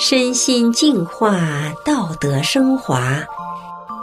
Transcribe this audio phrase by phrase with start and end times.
[0.00, 1.40] 身心净化，
[1.84, 3.18] 道德升华。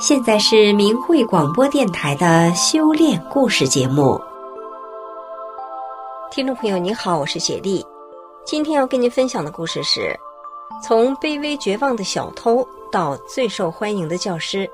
[0.00, 4.20] 现在是明慧广播电台的修炼故事节目。
[6.32, 7.86] 听众朋友，你好，我是雪莉。
[8.44, 10.12] 今天要跟您分享的故事是：
[10.82, 14.68] 从卑微绝望的小偷到最受欢迎的教师。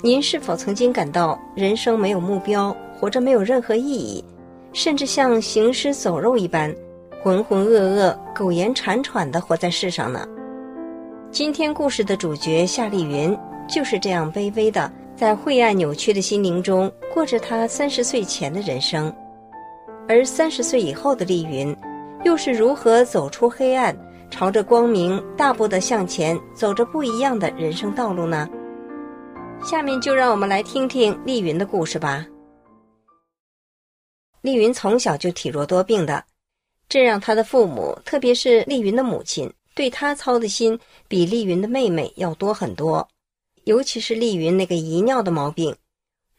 [0.00, 4.24] 您是否曾经感到人生没有目标，活着没有任何意义？
[4.72, 6.74] 甚至像行尸走肉一般，
[7.22, 10.26] 浑浑噩噩、苟延残喘地活在世上呢？
[11.30, 13.36] 今天故事的主角夏丽云
[13.68, 19.12] 就是这样卑微的，在晦暗扭曲的心灵中过着她三十岁前的人生。
[20.08, 21.76] 而三十岁以后的丽云，
[22.24, 23.96] 又是如何走出黑暗，
[24.28, 28.48] 朝着光明大步地向前，走着不一样的人生道路呢？
[29.62, 32.24] 下面就让我们来听听丽云的故事吧。
[34.42, 36.24] 丽云从小就体弱多病的，
[36.88, 43.06] 这让她的父母，特别是丽云的母亲，对她操的心比丽云的妹妹要多很多。
[43.64, 45.76] 尤其是丽云那个遗尿的毛病，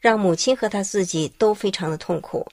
[0.00, 2.46] 让母亲和她自己都非常的痛苦。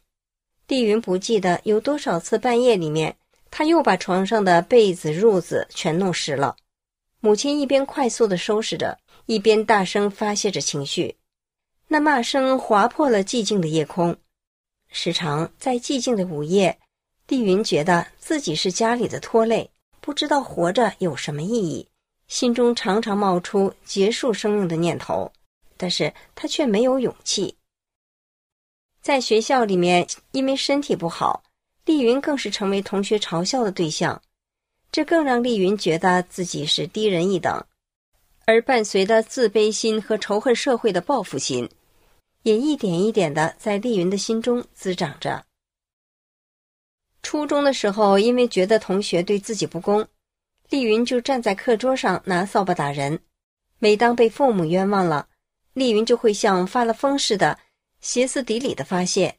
[0.67, 3.16] 丽云不记得有多少次半夜里面，
[3.50, 6.56] 她又把床上的被子、褥子全弄湿了。
[7.19, 11.17] 母亲一边快速的收拾着，一边大声发泄着情绪，
[11.88, 14.16] 那骂声划破了寂静的夜空。
[14.92, 16.78] 时常在寂静的午夜，
[17.28, 19.70] 丽云觉得自己是家里的拖累，
[20.02, 21.88] 不知道活着有什么意义，
[22.28, 25.31] 心中常常冒出结束生命的念头，
[25.78, 27.56] 但是她却没有勇气。
[29.02, 31.44] 在学校里面，因为身体不好，
[31.86, 34.22] 丽云更是成为同学嘲笑的对象，
[34.92, 37.64] 这更让丽云觉得自己是低人一等，
[38.46, 41.70] 而伴随的自卑心和仇恨社会的报复心。
[42.44, 45.45] 也一点一点的在丽云的心中滋长着。
[47.22, 50.08] 初中的时候，因为觉得同学对自己不公，
[50.69, 53.19] 丽云就站在课桌上拿扫把打人。
[53.78, 55.28] 每当被父母冤枉了，
[55.74, 57.59] 丽云就会像发了疯似的，
[58.02, 59.38] 歇斯底里的发泄。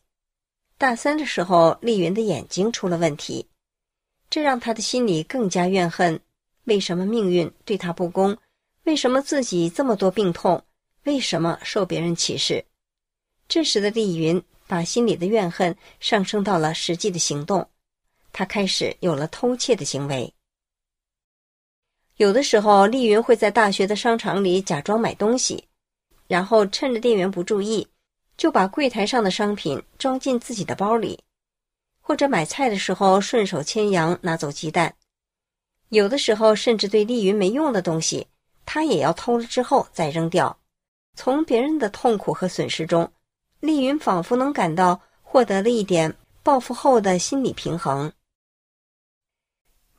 [0.79, 3.47] 大三的时候，丽云的眼睛出了问题，
[4.29, 6.21] 这让她的心里更加怨恨：
[6.65, 8.37] 为什么命运对她不公？
[8.85, 10.65] 为什么自己这么多病痛？
[11.05, 12.65] 为什么受别人歧视？
[13.51, 17.69] 这时的丽云把心里的怨恨上升到了实际的行动，
[18.33, 20.33] 她开始有了偷窃的行为。
[22.19, 25.65] 有的时候，丽云会在大学的商场里假装买东西，
[26.29, 27.89] 然后趁着店员不注意，
[28.37, 31.19] 就把柜台上的商品装进自己的包里，
[32.01, 34.95] 或者买菜的时候顺手牵羊拿走鸡蛋。
[35.89, 38.29] 有的时候，甚至对丽云没用的东西，
[38.65, 40.57] 她也要偷了之后再扔掉。
[41.17, 43.11] 从别人的痛苦和损失中，
[43.61, 48.11] 丽云仿佛能感到获得了一点报复后的心理平衡。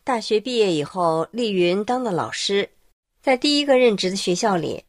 [0.03, 2.67] 大学毕业以后，丽云当了老师，
[3.21, 4.83] 在第一个任职的学校里，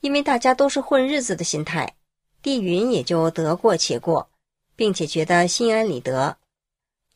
[0.00, 1.96] 因为大家都是混日子的心态，
[2.44, 4.30] 丽云也就得过且过，
[4.76, 6.38] 并且觉得心安理得。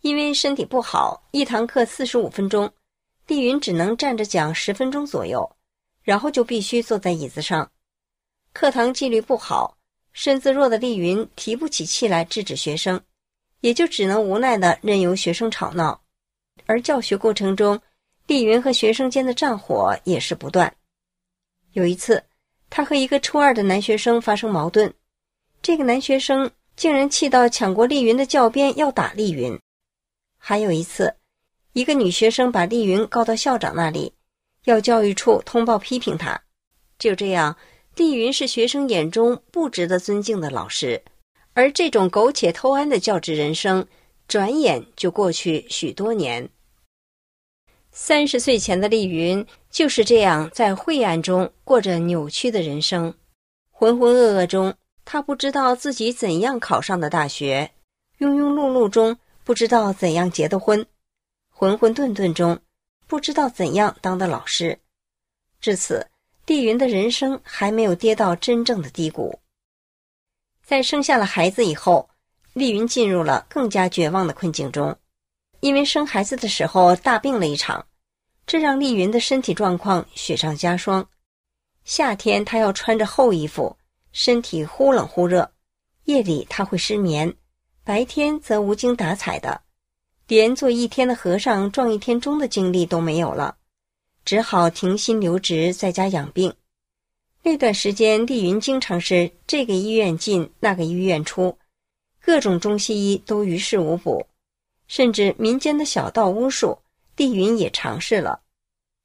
[0.01, 2.73] 因为身体不好，一堂课四十五分钟，
[3.29, 5.49] 丽云只能站着讲十分钟左右，
[6.03, 7.71] 然后就必须坐在椅子上。
[8.53, 9.78] 课堂纪律不好。
[10.21, 13.01] 身子弱的丽云提不起气来制止学生，
[13.61, 16.03] 也就只能无奈地任由学生吵闹。
[16.67, 17.81] 而教学过程中，
[18.27, 20.75] 丽云和学生间的战火也是不断。
[21.71, 22.21] 有一次，
[22.69, 24.93] 她和一个初二的男学生发生矛盾，
[25.63, 29.57] 这个男学生竟然气到抢过丽云的教鞭要打丽云。
[30.37, 31.15] 还有一次，
[31.75, 34.13] 一个女学生把丽云告到校长那里，
[34.65, 36.43] 要教育处通报批评她。
[36.99, 37.57] 就这样。
[37.99, 41.03] 丽云是学生眼中不值得尊敬的老师，
[41.53, 43.89] 而这种苟且偷安的教职人生，
[44.29, 46.49] 转眼就过去许多年。
[47.91, 53.13] 三十岁前的丽云就是这样在晦暗中过着扭曲的人生，
[53.73, 54.73] 浑浑噩噩中，
[55.05, 57.73] 她不知道自己怎样考上的大学，
[58.21, 60.87] 庸庸碌碌中不知道怎样结的婚，
[61.51, 62.61] 浑混沌沌中
[63.09, 64.79] 不知道怎样当的老师，
[65.61, 66.07] 至此。
[66.49, 69.39] 丽云的人生还没有跌到真正的低谷。
[70.65, 72.09] 在生下了孩子以后，
[72.55, 74.97] 丽云进入了更加绝望的困境中，
[75.61, 77.85] 因为生孩子的时候大病了一场，
[78.47, 81.07] 这让丽云的身体状况雪上加霜。
[81.85, 83.77] 夏天她要穿着厚衣服，
[84.13, 85.45] 身体忽冷忽热；
[86.05, 87.35] 夜里她会失眠，
[87.85, 89.61] 白天则无精打采的，
[90.27, 93.58] 连做一天的和尚撞一天钟的精力都没有了。
[94.29, 96.53] 只好停薪留职，在家养病。
[97.43, 101.57] 那段时间，丽云经常是这个医院进，那个医院出，
[102.21, 104.27] 各种中西医都于事无补。
[104.87, 106.77] 甚至民间的小道巫术，
[107.17, 108.39] 丽云也尝试了，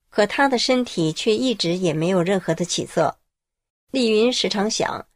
[0.10, 3.18] 可她的身体却一直也没有任何的起色。
[3.92, 5.08] 丽云时常想，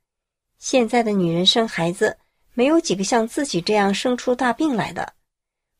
[0.57, 2.18] 现在的女人生孩子，
[2.54, 5.12] 没有几个像自己这样生出大病来的，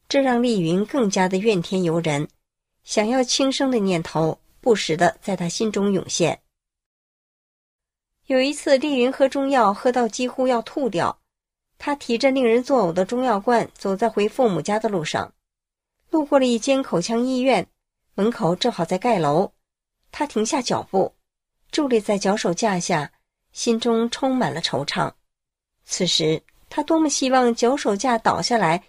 [0.10, 2.28] 这让丽云更加的怨天尤人，
[2.88, 6.42] 想要轻生的念头不时的在他心中涌现。
[8.28, 11.19] 有一次，丽云喝中药喝到几乎要吐掉，
[11.78, 15.34] 她提着令人作呕的中药罐走在回父母家的路上，
[16.12, 17.68] 路过了一间口腔医院，
[18.16, 19.51] 门口正好在盖楼，
[20.10, 21.13] 她停下脚步，
[21.69, 23.12] 伫立在脚手架下，
[23.51, 25.12] 心中充满了惆怅。
[25.83, 26.42] 此时。
[26.69, 28.83] 他多么希望脚手架倒下来，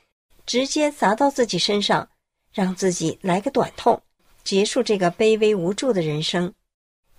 [0.44, 2.10] 直接砸到自己身上，
[2.52, 4.02] 让自己来个短痛，
[4.44, 6.52] 结束这个卑微无助的人生。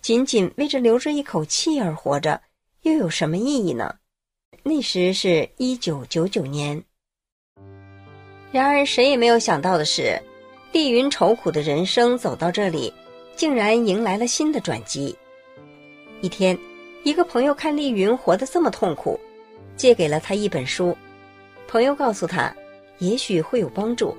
[0.01, 2.41] 仅仅为着留着一口气而活着，
[2.83, 3.95] 又有什么意义呢？
[4.63, 6.83] 那时是一九九九年。
[8.51, 10.21] 然而，谁也没有想到的是，
[10.71, 12.93] 丽云愁苦的人生走到这里，
[13.35, 15.15] 竟然迎来了新的转机。
[16.21, 16.57] 一天，
[17.03, 19.19] 一个朋友看丽云活得这么痛苦。
[19.77, 20.97] 借给了他一本书，
[21.65, 22.53] 朋友告诉他，
[22.97, 24.13] 也许会有帮助。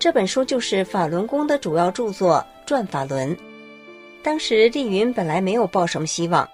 [0.00, 3.36] 这本书就是法轮功的主要著作《转法轮》。
[4.22, 6.48] 当时丽云本来没有抱什么希望，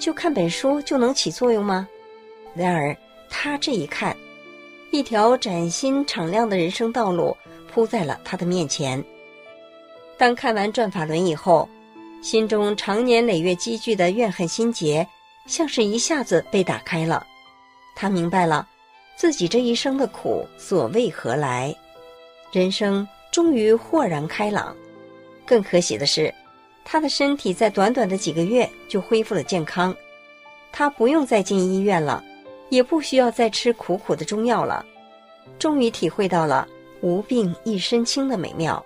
[0.00, 1.86] 就看本书就能起作用吗？
[2.56, 2.96] 然而
[3.30, 4.16] 他这一看，
[4.90, 7.36] 一条崭新敞亮的人生道路
[7.72, 9.02] 铺在了他的面前。
[10.16, 11.68] 当看完《转法轮》以后，
[12.22, 15.06] 心中长年累月积聚的怨恨心结，
[15.46, 17.24] 像是一下子被打开了。
[17.94, 18.66] 他明白了，
[19.16, 21.72] 自己这一生的苦所为何来，
[22.50, 24.74] 人生终于豁然开朗。
[25.46, 26.32] 更可喜的是，
[26.84, 29.94] 他的身体在短短的几个月就恢复了健康，
[30.72, 32.22] 他不用再进医院了，
[32.68, 34.84] 也不需要再吃苦苦的中药了，
[35.58, 36.66] 终于体会到了
[37.00, 38.84] 无病一身轻的美妙。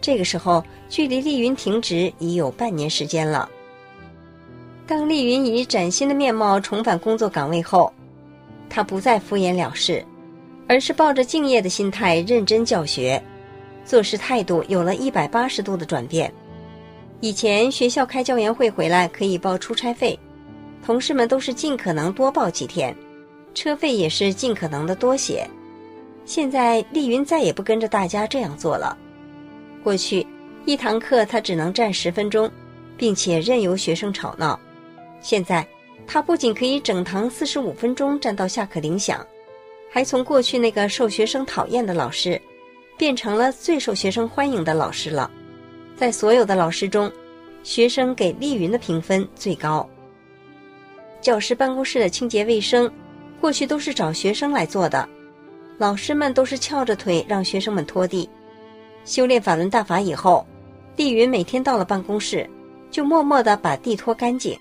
[0.00, 3.48] 这个时候，距离丽云停职已有半年时间了。
[4.86, 7.92] 当丽云以崭新的面貌重返工作岗位后，
[8.70, 10.04] 他不再敷衍了事，
[10.70, 13.20] 而是抱着敬业的心态认真教学，
[13.84, 16.32] 做事态度有了一百八十度的转变。
[17.18, 20.16] 以前学校开教研会回来可以报出差费，
[20.86, 22.96] 同事们都是尽可能多报几天，
[23.52, 25.44] 车费也是尽可能的多写。
[26.24, 28.96] 现在丽云再也不跟着大家这样做了。
[29.82, 30.24] 过去
[30.66, 32.48] 一堂课她只能站十分钟，
[32.96, 34.56] 并且任由学生吵闹，
[35.20, 35.66] 现在。
[36.06, 39.24] 他不仅可以整堂四十五分钟站到下课铃响，
[39.90, 42.40] 还从过去那个受学生讨厌的老师，
[42.96, 45.28] 变成了最受学生欢迎的老师了。
[45.96, 47.10] 在所有的老师中，
[47.64, 49.86] 学生给丽云的评分最高。
[51.20, 52.90] 教师办公室的清洁卫生，
[53.40, 55.06] 过去都是找学生来做的，
[55.76, 58.30] 老师们都是翘着腿让学生们拖地。
[59.04, 60.46] 修炼法轮大法以后，
[60.96, 62.48] 丽云每天到了办公室，
[62.90, 64.56] 就默默地把地拖干净。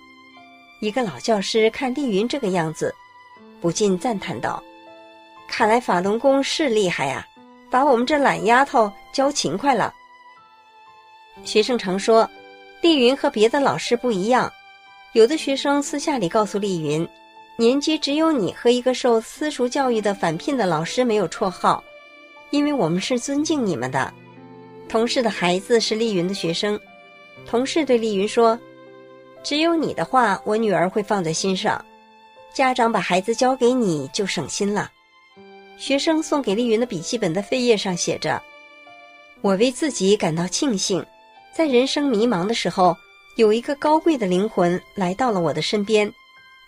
[0.81, 2.93] 一个老教师看丽云这个样子，
[3.61, 4.61] 不禁赞叹道
[5.49, 7.27] ：“看来法轮功是厉害呀，
[7.69, 9.93] 把我们这懒丫头教勤快了。”
[11.43, 12.29] 学生常说，
[12.81, 14.51] 丽云和别的老师不一样。
[15.13, 17.07] 有的学生私下里告诉丽云，
[17.57, 21.83] 年级只有你和一个受私塾教育的返聘的老师没有绰号，
[22.51, 24.13] 因为我们是尊敬你们的。
[24.87, 26.79] 同事的孩子是丽云的学生，
[27.45, 28.57] 同事对丽云说。
[29.41, 31.83] 只有你的话，我女儿会放在心上。
[32.53, 34.91] 家长把孩子交给你就省心了。
[35.79, 38.39] 学生送给丽云的笔记本的扉页上写着
[39.39, 41.03] ：“我为自己感到庆幸，
[41.53, 42.95] 在人生迷茫的时候，
[43.37, 46.11] 有一个高贵的灵魂来到了我的身边，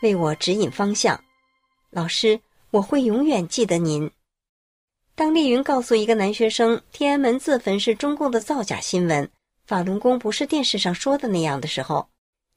[0.01, 1.21] 为我指引方向。
[1.89, 2.39] 老师，
[2.71, 4.09] 我会永远记得您。”
[5.13, 9.29] 当丽云告诉一个男学生天安门自焚是中共的造假新闻，
[9.67, 12.07] 法轮功不是电视上说的那样的时候，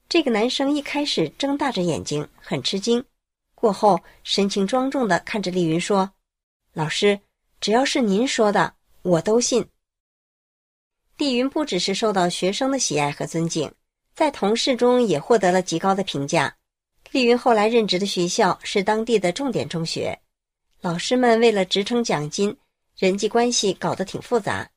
[0.08, 3.04] 这个男生一开始睁大着眼睛，很吃惊。
[3.56, 6.08] 过后，神情庄重地看着丽云说
[6.74, 7.18] ：“老师，
[7.60, 9.66] 只要是您说的，我都信。”
[11.16, 13.72] 丽云不只是受到学生的喜爱和尊敬，
[14.14, 16.54] 在同事中也获得了极高的评价。
[17.12, 20.18] 丽云后来任职的学校是当地的重点中学，
[20.80, 22.56] 老师们为了职称奖金，
[22.98, 24.68] 人际关系搞得挺复杂。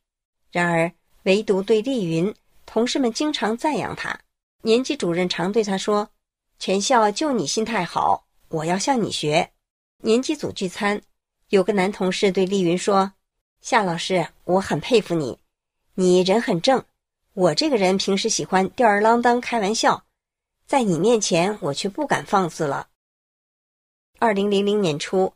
[0.52, 0.92] 然而，
[1.24, 2.32] 唯独对丽云，
[2.68, 4.18] 同事们经常赞扬她。
[4.62, 6.08] 年级主任常对他说
[6.60, 9.50] ：“全校就你心态好，我要向你学。”
[10.04, 11.02] 年级组聚餐，
[11.50, 13.14] 有个男同事对丽云说
[13.62, 15.40] ：“夏老师，我很佩服你，
[15.94, 16.84] 你人很正。
[17.34, 20.04] 我这个人平时喜欢吊儿郎当开玩笑，
[20.66, 22.90] 在你面前我却不敢放肆了。”
[24.20, 25.34] 二零零零年初，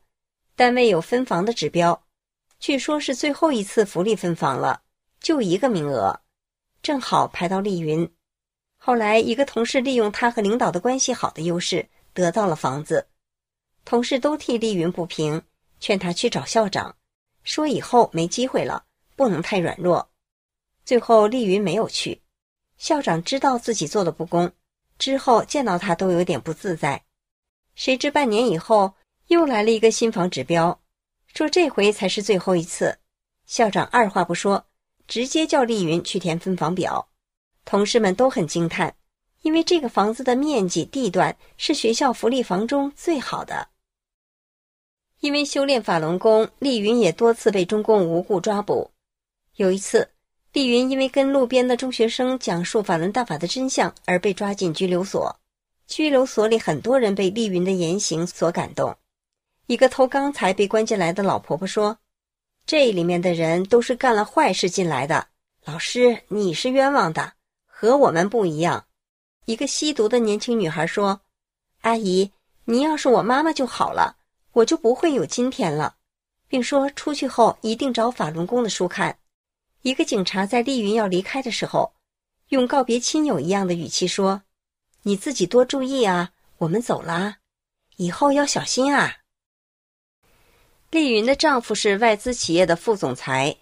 [0.58, 2.03] 单位有分房的指标，
[2.60, 4.82] 据说是最后一次福利分房了，
[5.22, 6.20] 就一个名额，
[6.84, 8.12] 正好排到丽云。
[8.75, 13.08] 后来一个同事利用他和领导的关系好的优势，得到了房子。
[13.86, 15.41] 同事都替丽云不平，
[15.81, 16.95] 劝他去找校长，
[17.43, 18.85] 说以后没机会了，
[19.17, 20.09] 不能太软弱。
[20.85, 22.21] 最后丽云没有去，
[22.77, 24.51] 校长知道自己做的不公，
[24.97, 27.03] 之后见到他都有点不自在。
[27.75, 28.93] 谁知半年以后
[29.27, 30.79] 又来了一个新房指标，
[31.33, 33.00] 说这回才是最后一次。
[33.45, 34.65] 校长二话不说，
[35.07, 37.09] 直接叫丽云去填分房表。
[37.65, 38.95] 同事们都很惊叹，
[39.41, 43.67] 因为这个房子的面积、地段是学校福利房中最好的。
[45.22, 48.90] 因为修炼法轮功，丽云也多次被中共无故抓捕。
[49.56, 50.10] 有一次，
[50.51, 55.40] 丽云因为跟路边的中学生讲述法轮大法的真相而被抓进拘留所。
[55.86, 58.98] 拘留所里很多人被丽云的言行所感动。
[59.68, 62.00] 一个偷钢材被关进来的老婆婆说
[62.66, 65.28] ：“这里面的人都是干了坏事进来的，
[65.66, 67.34] 老师你是冤枉的，
[67.68, 68.86] 和我们不一样。”
[69.46, 71.22] 一个吸毒的年轻女孩说
[71.82, 72.32] ：“阿姨，
[72.66, 74.18] 你要是我妈妈就好了。”
[74.53, 75.96] 我就不会有今天了，
[76.48, 79.17] 并说出去后一定找法轮功的书看。
[79.81, 81.93] 一个警察在丽云要离开的时候，
[82.50, 84.43] 用告别亲友一样的语气说
[85.03, 87.38] ：“你自己多注意啊，我们走了，
[87.96, 89.17] 以后要小心啊。”
[90.91, 93.55] 丽云的丈夫是外资企业的副总裁，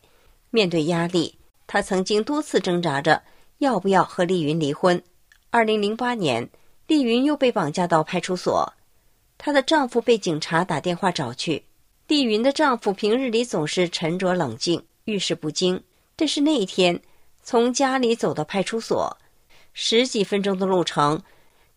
[0.49, 3.21] 面对压力，他曾经多次挣扎着
[3.59, 5.01] 要不要和丽云离婚。
[5.51, 6.49] 二零零八年，
[6.87, 8.73] 丽云又被绑架到派出所。
[9.41, 11.63] 她的丈夫被警察打电话找去。
[12.07, 15.81] 丽云的丈夫平日里总是沉着冷静、遇事不惊，
[16.15, 16.99] 但是那一天
[17.41, 19.15] 从家里走到派出所，
[19.73, 21.21] 十几分钟的路程，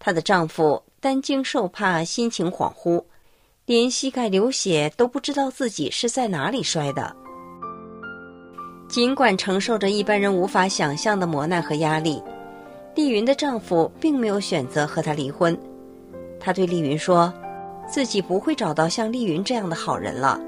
[0.01, 3.05] 她的丈夫担惊受怕、心情恍惚，
[3.65, 7.15] 连膝盖流血都不知道自己是在哪里摔的。
[8.89, 12.21] 尽管承受着一般人无法想象的磨难和压力，
[12.97, 15.57] 丽云的丈夫并没有选择和她离婚。
[16.41, 17.33] 他对丽云说。
[17.87, 20.41] 自己不会找到像丽云这样的好人了，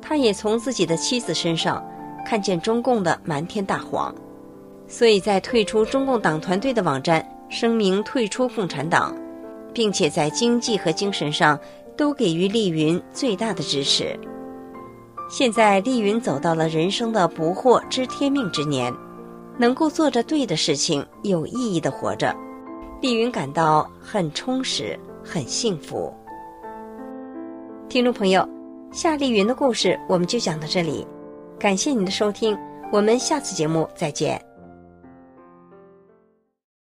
[0.00, 1.84] 他也从自己的妻子身上
[2.26, 4.14] 看见中共的瞒天大谎，
[4.88, 9.16] 所以在退出中共党团队的网站声明退出共产党，
[9.72, 11.58] 并且在经济和精神上
[11.96, 14.18] 都给予丽云最大的支持。
[15.30, 18.92] 现在丽云走到了人生的不惑知天命之年，
[19.56, 22.34] 能够做着对的事情，有意义的活着，
[23.00, 26.12] 丽云感到很充实，很幸福。
[27.92, 28.48] 听众朋友，
[28.90, 31.06] 夏丽云的故事我们就讲到这里，
[31.58, 32.56] 感谢您的收听，
[32.90, 34.42] 我们下次节目再见。